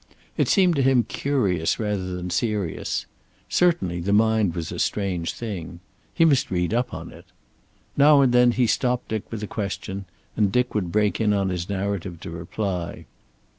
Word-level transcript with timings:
It 0.35 0.47
seemed 0.47 0.75
to 0.77 0.81
him 0.81 1.03
curious 1.03 1.77
rather 1.79 2.15
than 2.15 2.31
serious. 2.31 3.05
Certainly 3.49 3.99
the 3.99 4.11
mind 4.11 4.55
was 4.55 4.71
a 4.71 4.79
strange 4.79 5.31
thing. 5.31 5.79
He 6.11 6.25
must 6.25 6.49
read 6.49 6.73
up 6.73 6.91
on 6.91 7.11
it. 7.11 7.25
Now 7.95 8.21
and 8.21 8.33
then 8.33 8.53
he 8.53 8.65
stopped 8.65 9.09
Dick 9.09 9.31
with 9.31 9.43
a 9.43 9.47
question, 9.47 10.05
and 10.35 10.51
Dick 10.51 10.73
would 10.73 10.91
break 10.91 11.21
in 11.21 11.33
on 11.33 11.49
his 11.49 11.69
narrative 11.69 12.19
to 12.21 12.31
reply. 12.31 13.05